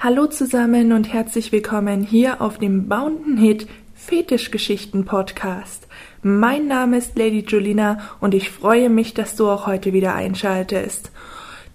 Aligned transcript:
Hallo 0.00 0.26
zusammen 0.26 0.92
und 0.92 1.12
herzlich 1.12 1.52
willkommen 1.52 2.02
hier 2.02 2.42
auf 2.42 2.58
dem 2.58 2.88
Bounden 2.88 3.36
Hit 3.36 3.68
Fetischgeschichten 3.94 5.04
Podcast. 5.04 5.86
Mein 6.22 6.66
Name 6.66 6.98
ist 6.98 7.16
Lady 7.16 7.44
Julina 7.46 7.98
und 8.20 8.34
ich 8.34 8.50
freue 8.50 8.90
mich, 8.90 9.14
dass 9.14 9.36
du 9.36 9.48
auch 9.48 9.66
heute 9.66 9.92
wieder 9.92 10.14
einschaltest. 10.14 11.12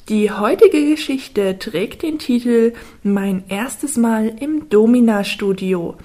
Die 0.10 0.32
heutige 0.32 0.90
Geschichte 0.90 1.58
trägt 1.58 2.04
den 2.04 2.20
Titel 2.20 2.74
Mein 3.04 3.44
erstes 3.48 3.96
Mal 3.96 4.36
im 4.40 4.68
Domina 4.68 5.24
Studio. 5.24 5.96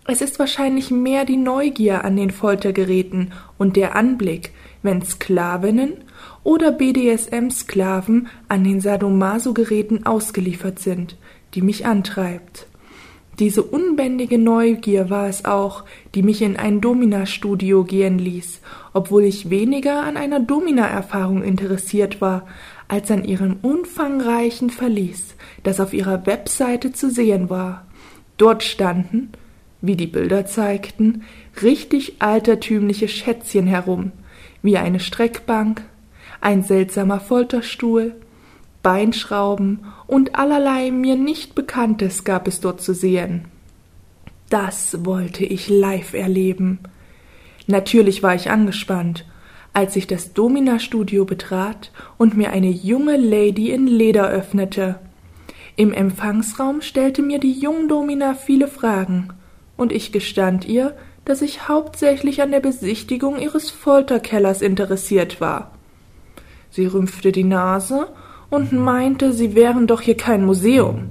Es 0.06 0.22
ist 0.22 0.38
wahrscheinlich 0.38 0.92
mehr 0.92 1.26
die 1.26 1.38
Neugier 1.38 2.04
an 2.06 2.16
den 2.16 2.30
Foltergeräten 2.30 3.34
und 3.58 3.76
der 3.76 3.96
Anblick, 3.96 4.52
wenn 4.84 5.02
Sklavinnen 5.02 5.96
oder 6.44 6.72
BDSM-Sklaven 6.72 8.28
an 8.50 8.64
den 8.64 8.82
Sadomaso-Geräten 8.82 10.06
ausgeliefert 10.06 10.78
sind, 10.78 11.18
die 11.56 11.64
mich 11.64 11.88
antreibt. 11.88 12.69
Diese 13.40 13.64
unbändige 13.64 14.38
Neugier 14.38 15.10
war 15.10 15.30
es 15.30 15.46
auch, 15.46 15.86
die 16.14 16.24
mich 16.24 16.42
in 16.42 16.58
ein 16.58 16.82
Domina-Studio 16.82 17.86
gehen 17.86 18.20
ließ, 18.20 18.60
obwohl 18.92 19.24
ich 19.24 19.50
weniger 19.50 20.04
an 20.04 20.18
einer 20.18 20.42
Domina-Erfahrung 20.42 21.42
interessiert 21.42 22.20
war, 22.20 22.46
als 22.90 23.10
an 23.12 23.24
ihrem 23.24 23.58
umfangreichen 23.62 24.70
Verlies, 24.70 25.36
das 25.64 25.80
auf 25.80 25.94
ihrer 25.94 26.26
Webseite 26.26 26.92
zu 26.92 27.10
sehen 27.10 27.50
war. 27.50 27.86
Dort 28.36 28.62
standen, 28.62 29.30
wie 29.80 29.96
die 29.96 30.08
Bilder 30.08 30.46
zeigten, 30.46 31.24
richtig 31.62 32.22
altertümliche 32.22 33.08
Schätzchen 33.08 33.68
herum, 33.68 34.12
wie 34.62 34.78
eine 34.78 35.00
Streckbank, 35.00 35.82
ein 36.42 36.64
seltsamer 36.64 37.22
Folterstuhl, 37.22 38.16
Beinschrauben 38.82 39.86
und 40.08 40.36
allerlei 40.36 40.92
mir 40.92 41.16
nicht 41.16 41.56
Bekanntes 41.56 42.24
gab 42.24 42.48
es 42.48 42.62
dort 42.62 42.82
zu 42.82 42.94
sehen. 42.94 43.46
Das 44.50 45.06
wollte 45.06 45.46
ich 45.46 45.70
live 45.70 46.14
erleben. 46.14 46.80
Natürlich 47.68 48.24
war 48.24 48.34
ich 48.34 48.50
angespannt, 48.50 49.26
als 49.74 49.96
ich 49.96 50.08
das 50.08 50.34
Domina-Studio 50.34 51.26
betrat 51.26 51.92
und 52.18 52.36
mir 52.36 52.52
eine 52.52 52.70
junge 52.70 53.18
Lady 53.18 53.70
in 53.70 53.86
Leder 53.86 54.28
öffnete. 54.30 55.00
Im 55.76 55.94
Empfangsraum 55.94 56.82
stellte 56.82 57.22
mir 57.22 57.40
die 57.40 57.54
Jungdomina 57.54 58.34
viele 58.34 58.68
Fragen, 58.68 59.30
und 59.78 59.92
ich 59.92 60.12
gestand 60.12 60.66
ihr, 60.66 60.98
dass 61.26 61.42
ich 61.42 61.68
hauptsächlich 61.68 62.42
an 62.42 62.52
der 62.52 62.60
Besichtigung 62.60 63.40
ihres 63.40 63.70
Folterkellers 63.70 64.62
interessiert 64.62 65.40
war. 65.40 65.72
Sie 66.72 66.86
rümpfte 66.86 67.32
die 67.32 67.44
Nase 67.44 68.08
und 68.50 68.72
meinte, 68.72 69.34
sie 69.34 69.56
wären 69.56 69.88
doch 69.88 70.02
hier 70.02 70.18
kein 70.18 70.46
Museum. 70.46 71.10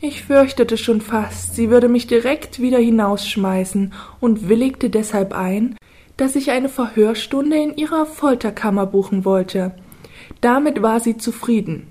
Ich 0.00 0.24
fürchtete 0.24 0.76
schon 0.76 1.00
fast, 1.00 1.54
sie 1.54 1.70
würde 1.70 1.88
mich 1.88 2.06
direkt 2.06 2.60
wieder 2.60 2.78
hinausschmeißen 2.78 3.92
und 4.20 4.48
willigte 4.48 4.90
deshalb 4.90 5.32
ein, 5.32 5.76
dass 6.16 6.36
ich 6.36 6.50
eine 6.50 6.68
Verhörstunde 6.68 7.56
in 7.56 7.76
ihrer 7.76 8.06
Folterkammer 8.06 8.86
buchen 8.86 9.24
wollte. 9.24 9.74
Damit 10.40 10.82
war 10.82 11.00
sie 11.00 11.16
zufrieden, 11.16 11.86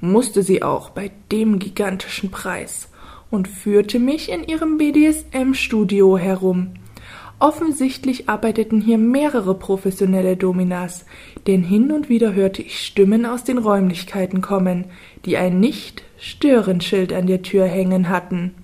musste 0.00 0.42
sie 0.42 0.62
auch 0.62 0.90
bei 0.90 1.10
dem 1.32 1.58
gigantischen 1.58 2.30
Preis, 2.30 2.88
und 3.30 3.48
führte 3.48 3.98
mich 3.98 4.30
in 4.30 4.44
ihrem 4.44 4.78
BDSM-Studio 4.78 6.16
herum. 6.16 6.74
Offensichtlich 7.40 8.28
arbeiteten 8.28 8.80
hier 8.80 8.98
mehrere 8.98 9.54
professionelle 9.54 10.36
Dominas, 10.36 11.06
denn 11.46 11.62
hin 11.62 11.92
und 11.92 12.08
wieder 12.08 12.34
hörte 12.34 12.62
ich 12.62 12.84
Stimmen 12.84 13.24
aus 13.24 13.44
den 13.44 13.58
Räumlichkeiten 13.58 14.40
kommen, 14.40 14.86
die 15.24 15.36
ein 15.36 15.60
Nicht-Stören-Schild 15.60 17.12
an 17.12 17.28
der 17.28 17.42
Tür 17.42 17.66
hängen 17.66 18.08
hatten. 18.08 18.54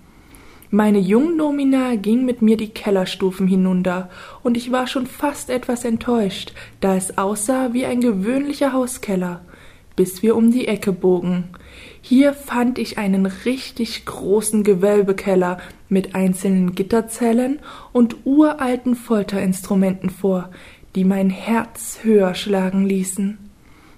Meine 0.71 0.99
Jungdomina 0.99 1.95
ging 1.95 2.25
mit 2.25 2.43
mir 2.43 2.57
die 2.57 2.71
Kellerstufen 2.71 3.47
hinunter, 3.47 4.11
und 4.43 4.57
ich 4.57 4.73
war 4.73 4.89
schon 4.89 5.07
fast 5.07 5.51
etwas 5.51 5.85
enttäuscht, 5.85 6.53
da 6.81 6.97
es 6.97 7.17
aussah 7.17 7.73
wie 7.75 7.87
ein 7.87 8.01
gewöhnlicher 8.01 8.73
Hauskeller, 8.73 9.43
bis 9.95 10.25
wir 10.25 10.35
um 10.35 10.51
die 10.51 10.67
Ecke 10.67 10.93
bogen. 10.93 11.45
Hier 12.07 12.35
fand 12.35 12.79
ich 12.79 12.99
einen 12.99 13.25
richtig 13.25 14.05
großen 14.05 14.63
Gewölbekeller 14.63 15.57
mit 15.89 16.15
einzelnen 16.15 16.75
Gitterzellen 16.75 17.61
und 17.93 18.27
uralten 18.27 18.95
Folterinstrumenten 18.95 20.11
vor, 20.11 20.51
die 20.95 21.05
mein 21.05 21.31
Herz 21.31 22.01
höher 22.03 22.35
schlagen 22.35 22.85
ließen. 22.85 23.39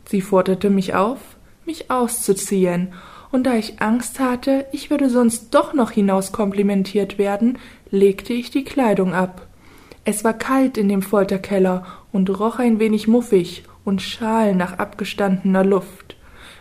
Sie 0.04 0.20
forderte 0.20 0.70
mich 0.70 0.94
auf, 0.94 1.18
mich 1.64 1.90
auszuziehen, 1.90 2.92
und 3.32 3.42
da 3.42 3.54
ich 3.54 3.82
Angst 3.82 4.20
hatte, 4.20 4.66
ich 4.70 4.88
würde 4.88 5.10
sonst 5.10 5.52
doch 5.52 5.74
noch 5.74 5.90
hinaus 5.90 6.30
komplimentiert 6.30 7.18
werden, 7.18 7.58
legte 7.90 8.34
ich 8.34 8.52
die 8.52 8.62
Kleidung 8.62 9.14
ab. 9.14 9.48
Es 10.04 10.22
war 10.22 10.34
kalt 10.34 10.78
in 10.78 10.88
dem 10.88 11.02
Folterkeller 11.02 11.84
und 12.12 12.30
roch 12.38 12.60
ein 12.60 12.78
wenig 12.78 13.08
muffig 13.08 13.64
und 13.84 14.00
schal 14.00 14.54
nach 14.54 14.78
abgestandener 14.78 15.64
Luft. 15.64 16.05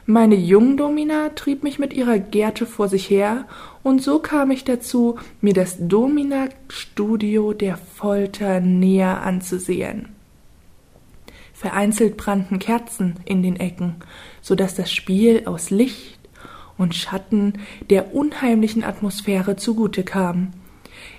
Meine 0.07 0.35
Jungdomina 0.35 1.29
trieb 1.29 1.63
mich 1.63 1.79
mit 1.79 1.91
ihrer 1.91 2.19
Gerte 2.19 2.67
vor 2.67 2.89
sich 2.89 3.09
her, 3.09 3.45
und 3.81 4.03
so 4.03 4.19
kam 4.19 4.51
ich 4.51 4.63
dazu, 4.63 5.17
mir 5.41 5.53
das 5.53 5.77
Domina-Studio 5.79 7.53
der 7.53 7.77
Folter 7.77 8.59
näher 8.59 9.23
anzusehen. 9.23 10.09
Vereinzelt 11.53 12.17
brannten 12.17 12.59
Kerzen 12.59 13.15
in 13.25 13.41
den 13.41 13.55
Ecken, 13.55 13.95
so 14.41 14.53
dass 14.53 14.75
das 14.75 14.93
Spiel 14.93 15.47
aus 15.47 15.71
Licht 15.71 16.19
und 16.77 16.93
Schatten 16.93 17.53
der 17.89 18.13
unheimlichen 18.13 18.83
Atmosphäre 18.83 19.55
zugute 19.55 20.03
kam. 20.03 20.51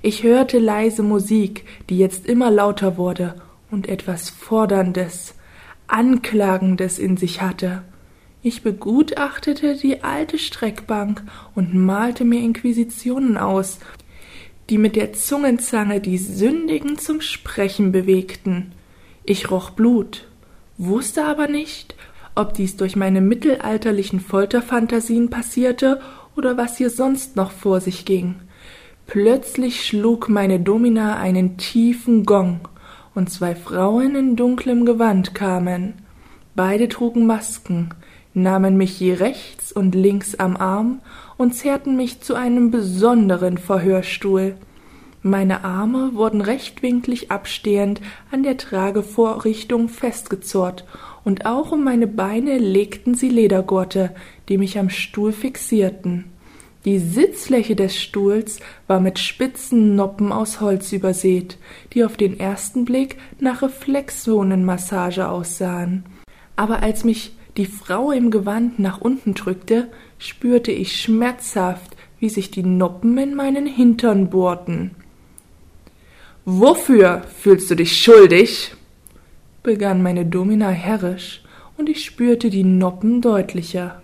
Ich 0.01 0.23
hörte 0.23 0.61
leise 0.61 1.03
Musik, 1.03 1.65
die 1.91 1.99
jetzt 1.99 2.25
immer 2.27 2.53
lauter 2.53 2.97
wurde 2.97 3.35
und 3.69 3.89
etwas 3.89 4.31
Forderndes, 4.31 5.35
Anklagendes 5.89 7.01
in 7.01 7.17
sich 7.17 7.43
hatte. 7.43 7.83
Ich 8.49 8.63
begutachtete 8.63 9.75
die 9.75 10.05
alte 10.05 10.39
Streckbank 10.39 11.25
und 11.57 11.75
malte 11.75 12.25
mir 12.25 12.39
Inquisitionen 12.39 13.39
aus, 13.39 13.81
die 14.71 14.79
mit 14.79 14.95
der 14.95 15.13
Zungenzange 15.15 16.01
die 16.01 16.17
Sündigen 16.17 16.97
zum 16.97 17.21
Sprechen 17.21 17.91
bewegten. 17.91 18.71
Ich 19.25 19.51
roch 19.51 19.71
Blut, 19.71 20.29
wusste 20.79 21.25
aber 21.25 21.49
nicht, 21.49 21.97
ob 22.37 22.55
dies 22.55 22.77
durch 22.77 22.95
meine 22.95 23.21
mittelalterlichen 23.21 24.21
Folterfantasien 24.21 25.29
passierte 25.29 26.01
oder 26.37 26.57
was 26.57 26.77
hier 26.77 26.91
sonst 26.91 27.35
noch 27.35 27.51
vor 27.51 27.81
sich 27.81 28.05
ging. 28.05 28.37
Plötzlich 29.09 29.85
schlug 29.85 30.29
meine 30.29 30.61
Domina 30.61 31.17
einen 31.17 31.57
tiefen 31.57 32.25
Gong, 32.25 32.61
und 33.13 33.29
zwei 33.29 33.57
Frauen 33.57 34.15
in 34.15 34.37
dunklem 34.37 34.85
Gewand 34.85 35.35
kamen. 35.35 35.95
Beide 36.55 36.89
trugen 36.89 37.27
Masken, 37.27 37.91
nahmen 38.37 38.77
mich 38.77 39.01
je 39.01 39.15
rechts 39.15 39.73
und 39.73 39.95
links 39.95 40.35
am 40.35 40.57
Arm 40.59 41.01
und 41.39 41.55
zerrten 41.55 41.97
mich 41.97 42.21
zu 42.21 42.35
einem 42.35 42.71
besonderen 42.71 43.57
Verhörstuhl. 43.57 44.57
Meine 45.23 45.65
Arme 45.65 46.11
wurden 46.15 46.43
rechtwinklig 46.43 47.31
abstehend 47.31 48.01
an 48.31 48.43
der 48.43 48.59
Tragevorrichtung 48.59 49.89
festgezurrt, 49.89 50.85
und 51.25 51.45
auch 51.45 51.73
um 51.73 51.83
meine 51.83 52.07
Beine 52.07 52.59
legten 52.59 53.15
sie 53.15 53.31
Ledergurte, 53.31 54.15
die 54.49 54.59
mich 54.59 54.79
am 54.79 54.91
Stuhl 54.91 55.33
fixierten. 55.33 56.27
Die 56.85 57.01
Sitzfläche 57.01 57.75
des 57.75 57.97
Stuhls 57.97 58.61
war 58.87 59.01
mit 59.01 59.19
spitzen 59.19 59.97
Noppen 59.97 60.31
aus 60.31 60.61
Holz 60.61 60.93
übersät, 60.93 61.59
die 61.95 62.05
auf 62.05 62.17
den 62.17 62.39
ersten 62.39 62.85
Blick 62.85 63.17
nach 63.41 63.63
Reflexzonenmassage 63.63 65.29
aussahen. 65.29 66.05
Aber 66.55 66.85
als 66.85 67.03
mich 67.03 67.36
die 67.57 67.67
Frau 67.67 68.11
im 68.11 68.31
Gewand 68.31 68.79
nach 68.79 69.01
unten 69.01 69.35
drückte, 69.35 69.91
spürte 70.19 70.73
ich 70.73 71.01
schmerzhaft, 71.01 71.97
wie 72.19 72.29
sich 72.29 72.51
die 72.51 72.63
Noppen 72.63 73.17
in 73.19 73.35
meinen 73.35 73.67
Hintern 73.67 74.31
bohrten. 74.31 74.93
Wofür 76.45 77.25
fühlst 77.41 77.71
du 77.71 77.75
dich 77.75 78.01
schuldig? 78.01 78.73
begann 79.63 80.01
meine 80.03 80.25
Domina 80.25 80.69
herrisch, 80.69 81.43
und 81.77 81.89
ich 81.89 82.05
spürte 82.05 82.51
die 82.51 82.65
Noppen 82.65 83.21
deutlicher. 83.21 84.01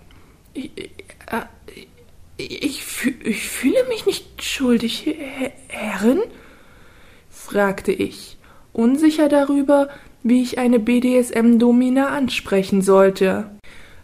Ich, 0.52 0.70
äh, 0.76 1.44
ich, 2.36 2.82
ich 3.24 3.48
fühle 3.48 3.84
mich 3.88 4.06
nicht 4.06 4.42
schuldig, 4.42 5.06
Herrin? 5.68 6.20
fragte 7.30 7.92
ich, 7.92 8.38
unsicher 8.72 9.28
darüber, 9.28 9.88
wie 10.22 10.42
ich 10.42 10.58
eine 10.58 10.78
BDSM-Domina 10.78 12.08
ansprechen 12.08 12.82
sollte. 12.82 13.50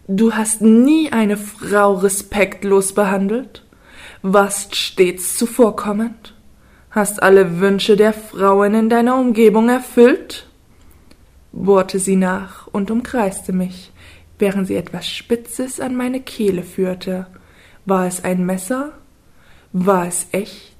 Du 0.07 0.33
hast 0.33 0.63
nie 0.63 1.13
eine 1.13 1.37
Frau 1.37 1.95
respektlos 1.95 2.93
behandelt, 2.93 3.65
warst 4.23 4.75
stets 4.75 5.37
zuvorkommend, 5.37 6.35
hast 6.91 7.23
alle 7.23 7.61
Wünsche 7.61 7.97
der 7.97 8.13
Frauen 8.13 8.75
in 8.75 8.89
deiner 8.89 9.19
Umgebung 9.19 9.69
erfüllt? 9.69 10.47
bohrte 11.53 11.99
sie 11.99 12.17
nach 12.17 12.67
und 12.69 12.91
umkreiste 12.91 13.53
mich, 13.53 13.93
während 14.39 14.67
sie 14.67 14.77
etwas 14.77 15.09
Spitzes 15.09 15.81
an 15.81 15.97
meine 15.97 16.21
Kehle 16.21 16.63
führte. 16.63 17.27
War 17.85 18.07
es 18.07 18.23
ein 18.23 18.45
Messer? 18.45 18.93
War 19.73 20.07
es 20.07 20.29
echt? 20.33 20.77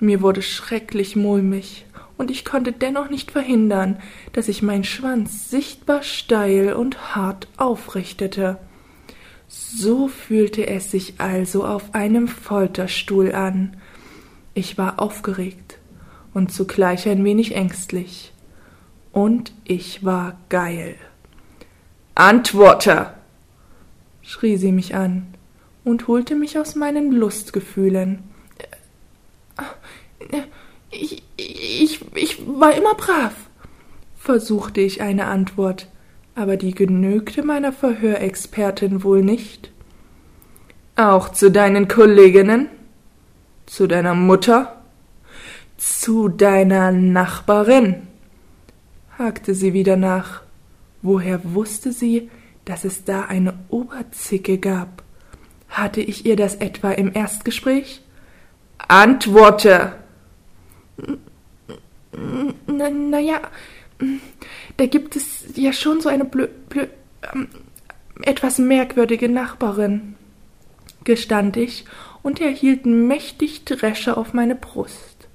Mir 0.00 0.20
wurde 0.20 0.42
schrecklich 0.42 1.16
mulmig, 1.16 1.86
und 2.16 2.30
ich 2.30 2.44
konnte 2.44 2.72
dennoch 2.72 3.10
nicht 3.10 3.30
verhindern, 3.30 3.98
dass 4.32 4.48
ich 4.48 4.62
meinen 4.62 4.84
Schwanz 4.84 5.50
sichtbar 5.50 6.02
steil 6.02 6.72
und 6.72 7.14
hart 7.14 7.48
aufrichtete. 7.56 8.58
So 9.48 10.08
fühlte 10.08 10.66
es 10.66 10.90
sich 10.90 11.14
also 11.18 11.64
auf 11.64 11.94
einem 11.94 12.28
Folterstuhl 12.28 13.34
an. 13.34 13.76
Ich 14.54 14.78
war 14.78 15.00
aufgeregt 15.00 15.78
und 16.32 16.52
zugleich 16.52 17.08
ein 17.08 17.24
wenig 17.24 17.54
ängstlich. 17.54 18.32
Und 19.12 19.52
ich 19.64 20.04
war 20.04 20.38
geil. 20.48 20.96
Antworte! 22.14 23.14
schrie 24.22 24.56
sie 24.56 24.72
mich 24.72 24.94
an 24.94 25.26
und 25.84 26.08
holte 26.08 26.34
mich 26.34 26.58
aus 26.58 26.74
meinen 26.74 27.12
Lustgefühlen. 27.12 28.24
Ich, 30.90 31.22
ich, 31.64 32.00
ich 32.14 32.42
war 32.46 32.74
immer 32.74 32.94
brav, 32.94 33.32
versuchte 34.16 34.80
ich 34.80 35.00
eine 35.00 35.26
Antwort, 35.26 35.88
aber 36.34 36.56
die 36.56 36.74
genügte 36.74 37.42
meiner 37.42 37.72
Verhörexpertin 37.72 39.02
wohl 39.02 39.22
nicht. 39.22 39.70
Auch 40.96 41.30
zu 41.30 41.50
deinen 41.50 41.88
Kolleginnen? 41.88 42.68
Zu 43.66 43.86
deiner 43.86 44.14
Mutter? 44.14 44.80
Zu 45.76 46.28
deiner 46.28 46.92
Nachbarin? 46.92 48.08
hakte 49.18 49.54
sie 49.54 49.72
wieder 49.72 49.96
nach. 49.96 50.42
Woher 51.02 51.40
wusste 51.54 51.92
sie, 51.92 52.30
dass 52.64 52.84
es 52.84 53.04
da 53.04 53.22
eine 53.22 53.54
Oberzicke 53.68 54.58
gab? 54.58 55.02
Hatte 55.68 56.00
ich 56.00 56.24
ihr 56.26 56.36
das 56.36 56.56
etwa 56.56 56.92
im 56.92 57.12
Erstgespräch? 57.14 58.02
Antworte! 58.88 59.92
Na, 62.66 62.90
na 62.90 63.18
ja, 63.18 63.40
da 64.76 64.86
gibt 64.86 65.16
es 65.16 65.44
ja 65.54 65.72
schon 65.72 66.00
so 66.00 66.08
eine 66.08 66.24
blö, 66.24 66.48
blö, 66.68 66.86
ähm, 67.32 67.48
etwas 68.22 68.58
merkwürdige 68.58 69.28
Nachbarin, 69.28 70.14
gestand 71.04 71.56
ich 71.56 71.84
und 72.22 72.40
erhielt 72.40 72.86
mächtig 72.86 73.64
Dresche 73.64 74.16
auf 74.16 74.32
meine 74.32 74.54
Brust. 74.54 75.28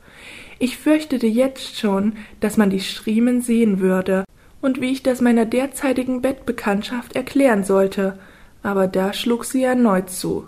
Ich 0.59 0.77
fürchtete 0.77 1.27
jetzt 1.27 1.77
schon, 1.77 2.13
dass 2.39 2.57
man 2.57 2.69
die 2.69 2.81
Striemen 2.81 3.41
sehen 3.41 3.79
würde 3.79 4.25
und 4.61 4.81
wie 4.81 4.91
ich 4.91 5.03
das 5.03 5.21
meiner 5.21 5.45
derzeitigen 5.45 6.21
Bettbekanntschaft 6.21 7.15
erklären 7.15 7.63
sollte, 7.63 8.19
aber 8.61 8.87
da 8.87 9.13
schlug 9.13 9.45
sie 9.45 9.63
erneut 9.63 10.09
zu. 10.09 10.47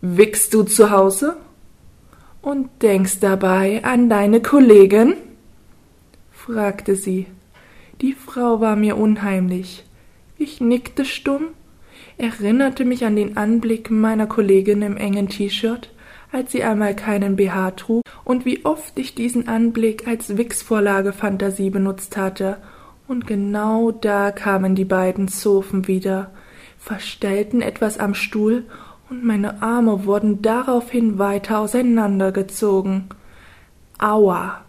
Wickst 0.00 0.54
du 0.54 0.62
zu 0.62 0.90
Hause? 0.90 1.36
Und 2.40 2.70
denkst 2.80 3.20
dabei 3.20 3.84
an 3.84 4.08
deine 4.08 4.40
Kollegin? 4.40 5.14
Fragte 6.46 6.94
sie. 6.94 7.26
Die 8.00 8.14
Frau 8.14 8.60
war 8.60 8.74
mir 8.74 8.96
unheimlich. 8.96 9.84
Ich 10.38 10.60
nickte 10.60 11.04
stumm, 11.04 11.48
erinnerte 12.16 12.86
mich 12.86 13.04
an 13.04 13.14
den 13.14 13.36
Anblick 13.36 13.90
meiner 13.90 14.26
Kollegin 14.26 14.80
im 14.80 14.96
engen 14.96 15.28
T-Shirt, 15.28 15.90
als 16.32 16.52
sie 16.52 16.62
einmal 16.62 16.96
keinen 16.96 17.36
BH 17.36 17.72
trug, 17.72 18.04
und 18.24 18.46
wie 18.46 18.64
oft 18.64 18.98
ich 18.98 19.14
diesen 19.14 19.48
Anblick 19.48 20.08
als 20.08 20.38
Wix-Vorlage 20.38 21.12
Fantasie 21.12 21.68
benutzt 21.68 22.16
hatte, 22.16 22.56
und 23.06 23.26
genau 23.26 23.90
da 23.90 24.30
kamen 24.30 24.74
die 24.74 24.84
beiden 24.84 25.28
Zofen 25.28 25.88
wieder, 25.88 26.30
verstellten 26.78 27.60
etwas 27.60 27.98
am 27.98 28.14
Stuhl, 28.14 28.64
und 29.10 29.24
meine 29.24 29.60
Arme 29.60 30.06
wurden 30.06 30.40
daraufhin 30.40 31.18
weiter 31.18 31.58
auseinandergezogen. 31.58 33.08
Aua! 33.98 34.64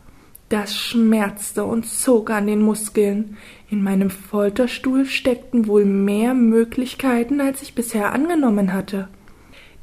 Das 0.51 0.75
schmerzte 0.75 1.63
und 1.63 1.85
zog 1.85 2.29
an 2.29 2.45
den 2.45 2.61
Muskeln. 2.61 3.37
In 3.69 3.81
meinem 3.81 4.09
Folterstuhl 4.09 5.05
steckten 5.05 5.65
wohl 5.65 5.85
mehr 5.85 6.33
Möglichkeiten, 6.33 7.39
als 7.39 7.61
ich 7.61 7.73
bisher 7.73 8.11
angenommen 8.11 8.73
hatte. 8.73 9.07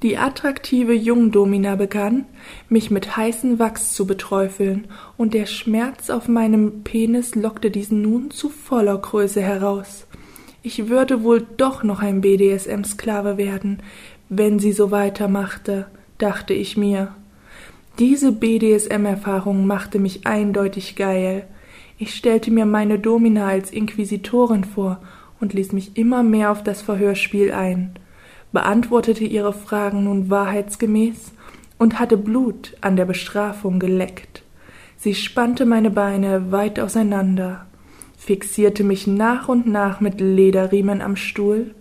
Die 0.03 0.19
attraktive 0.19 0.93
Jungdomina 0.93 1.77
begann, 1.77 2.27
mich 2.69 2.91
mit 2.91 3.17
heißem 3.17 3.59
Wachs 3.59 3.95
zu 3.95 4.07
beträufeln, 4.07 4.89
und 5.17 5.33
der 5.33 5.47
Schmerz 5.47 6.11
auf 6.11 6.29
meinem 6.29 6.85
Penis 6.85 7.35
lockte 7.35 7.71
diesen 7.71 8.03
nun 8.03 8.31
zu 8.31 8.51
voller 8.51 8.99
Größe 8.99 9.41
heraus. 9.41 10.07
Ich 10.63 10.91
würde 10.91 11.23
wohl 11.23 11.47
doch 11.57 11.83
noch 11.83 12.01
ein 12.01 12.21
BDSM-Sklave 12.21 13.39
werden, 13.39 13.83
wenn 14.29 14.59
sie 14.59 14.73
so 14.73 14.91
weitermachte, 14.91 15.87
dachte 16.19 16.53
ich 16.53 16.77
mir. 16.77 17.15
Diese 17.99 18.31
BDSM-Erfahrung 18.31 19.67
machte 19.67 19.99
mich 19.99 20.25
eindeutig 20.25 20.95
geil. 20.95 21.49
Ich 21.99 22.15
stellte 22.15 22.53
mir 22.53 22.65
meine 22.65 23.01
Domina 23.01 23.49
als 23.49 23.73
Inquisitorin 23.73 24.63
vor 24.63 25.01
und 25.41 25.53
ließ 25.53 25.73
mich 25.73 25.97
immer 25.97 26.23
mehr 26.23 26.53
auf 26.53 26.63
das 26.63 26.81
Verhörspiel 26.81 27.51
ein, 27.51 27.91
beantwortete 28.53 29.25
ihre 29.25 29.53
Fragen 29.53 30.05
nun 30.05 30.31
wahrheitsgemäß 30.31 31.33
und 31.77 31.99
hatte 31.99 32.17
Blut 32.17 32.77
an 32.83 32.95
der 32.95 33.05
Bestrafung 33.05 33.81
geleckt. 33.81 34.45
Sie 34.97 35.17
spannte 35.17 35.67
meine 35.67 35.91
Beine 35.91 36.53
weit 36.53 36.79
auseinander, 36.79 37.67
fixierte 38.17 38.85
mich 38.85 39.09
nach 39.09 39.49
und 39.49 39.67
nach 39.67 40.01
mit 40.01 40.21
Lederriemen 40.21 41.03
am 41.03 41.17
Stuhl, 41.17 41.75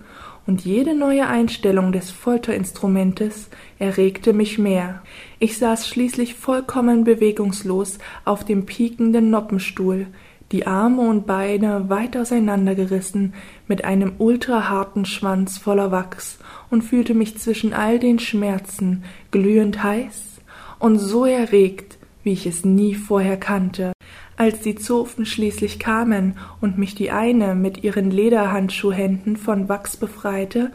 und 0.47 0.63
jede 0.63 0.95
neue 0.95 1.27
Einstellung 1.27 1.91
des 1.91 2.09
Folterinstrumentes 2.09 3.49
erregte 3.77 4.33
mich 4.33 4.57
mehr. 4.57 5.03
Ich 5.39 5.57
saß 5.57 5.87
schließlich 5.87 6.35
vollkommen 6.35 7.03
bewegungslos 7.03 7.99
auf 8.25 8.45
dem 8.45 8.65
piekenden 8.65 9.29
Noppenstuhl, 9.29 10.07
die 10.53 10.65
Arme 10.65 11.01
und 11.01 11.27
Beine 11.27 11.89
weit 11.89 12.15
auseinandergerissen, 12.15 13.33
mit 13.67 13.83
einem 13.83 14.13
ultraharten 14.17 15.05
Schwanz 15.05 15.57
voller 15.57 15.91
Wachs 15.91 16.39
und 16.69 16.83
fühlte 16.83 17.13
mich 17.13 17.37
zwischen 17.37 17.73
all 17.73 17.99
den 17.99 18.17
Schmerzen 18.17 19.03
glühend 19.31 19.83
heiß 19.83 20.39
und 20.79 20.97
so 20.97 21.25
erregt, 21.25 21.97
wie 22.23 22.31
ich 22.31 22.45
es 22.45 22.63
nie 22.63 22.95
vorher 22.95 23.37
kannte. 23.37 23.91
Als 24.39 24.59
die 24.59 24.75
Zofen 24.75 25.25
schließlich 25.25 25.79
kamen 25.79 26.37
und 26.61 26.77
mich 26.77 26.93
die 26.93 27.09
eine 27.09 27.55
mit 27.55 27.83
ihren 27.83 28.11
Lederhandschuhhänden 28.11 29.35
von 29.35 29.67
Wachs 29.67 29.97
befreite, 29.97 30.71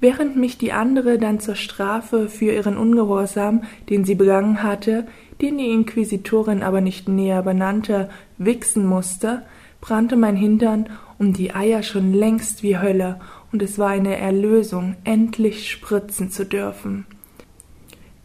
während 0.00 0.36
mich 0.36 0.58
die 0.58 0.72
andere 0.72 1.16
dann 1.16 1.40
zur 1.40 1.54
Strafe 1.54 2.28
für 2.28 2.52
ihren 2.52 2.76
Ungehorsam, 2.76 3.64
den 3.88 4.04
sie 4.04 4.16
begangen 4.16 4.62
hatte, 4.62 5.06
den 5.40 5.56
die 5.56 5.70
Inquisitorin 5.70 6.62
aber 6.62 6.82
nicht 6.82 7.08
näher 7.08 7.42
benannte, 7.42 8.10
wichsen 8.36 8.84
musste, 8.84 9.44
brannte 9.80 10.16
mein 10.16 10.36
Hintern 10.36 10.90
und 11.18 11.38
die 11.38 11.54
Eier 11.54 11.82
schon 11.82 12.12
längst 12.12 12.62
wie 12.62 12.78
Hölle, 12.78 13.18
und 13.50 13.62
es 13.62 13.78
war 13.78 13.88
eine 13.88 14.18
Erlösung, 14.18 14.96
endlich 15.04 15.70
spritzen 15.70 16.30
zu 16.30 16.44
dürfen. 16.44 17.06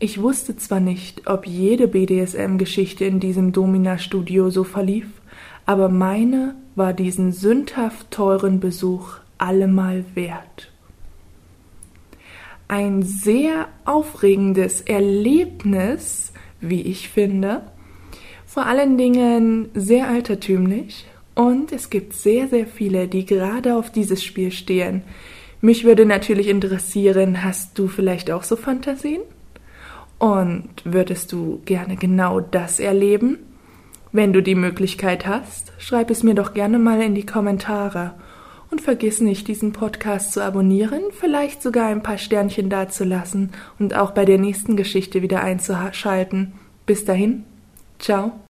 Ich 0.03 0.19
wusste 0.19 0.57
zwar 0.57 0.79
nicht, 0.79 1.27
ob 1.27 1.45
jede 1.45 1.87
BDSM-Geschichte 1.87 3.05
in 3.05 3.19
diesem 3.19 3.51
Domina-Studio 3.51 4.49
so 4.49 4.63
verlief, 4.63 5.05
aber 5.67 5.89
meine 5.89 6.55
war 6.75 6.93
diesen 6.93 7.31
sündhaft 7.31 8.09
teuren 8.09 8.59
Besuch 8.59 9.17
allemal 9.37 10.03
wert. 10.15 10.71
Ein 12.67 13.03
sehr 13.03 13.67
aufregendes 13.85 14.81
Erlebnis, 14.81 16.33
wie 16.61 16.81
ich 16.81 17.09
finde, 17.09 17.61
vor 18.47 18.65
allen 18.65 18.97
Dingen 18.97 19.69
sehr 19.75 20.07
altertümlich, 20.07 21.05
und 21.35 21.71
es 21.71 21.91
gibt 21.91 22.13
sehr, 22.13 22.47
sehr 22.47 22.65
viele, 22.65 23.07
die 23.07 23.27
gerade 23.27 23.75
auf 23.75 23.91
dieses 23.91 24.23
Spiel 24.23 24.51
stehen. 24.51 25.03
Mich 25.61 25.83
würde 25.83 26.07
natürlich 26.07 26.47
interessieren, 26.47 27.43
hast 27.43 27.77
du 27.77 27.87
vielleicht 27.87 28.31
auch 28.31 28.41
so 28.41 28.55
Fantasien? 28.55 29.21
Und 30.21 30.69
würdest 30.83 31.31
du 31.31 31.63
gerne 31.65 31.95
genau 31.95 32.41
das 32.41 32.79
erleben? 32.79 33.39
Wenn 34.11 34.33
du 34.33 34.43
die 34.43 34.53
Möglichkeit 34.53 35.25
hast, 35.25 35.73
schreib 35.79 36.11
es 36.11 36.21
mir 36.21 36.35
doch 36.35 36.53
gerne 36.53 36.77
mal 36.77 37.01
in 37.01 37.15
die 37.15 37.25
Kommentare. 37.25 38.13
Und 38.69 38.81
vergiss 38.81 39.19
nicht, 39.19 39.47
diesen 39.47 39.73
Podcast 39.73 40.31
zu 40.31 40.43
abonnieren, 40.43 41.01
vielleicht 41.09 41.63
sogar 41.63 41.87
ein 41.87 42.03
paar 42.03 42.19
Sternchen 42.19 42.69
dazulassen 42.69 43.49
und 43.79 43.95
auch 43.95 44.11
bei 44.11 44.23
der 44.23 44.37
nächsten 44.37 44.77
Geschichte 44.77 45.23
wieder 45.23 45.41
einzuschalten. 45.41 46.53
Bis 46.85 47.03
dahin, 47.03 47.43
ciao. 47.97 48.33